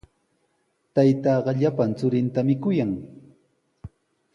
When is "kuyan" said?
2.63-2.91